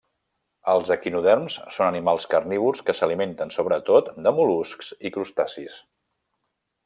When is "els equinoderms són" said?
0.71-1.89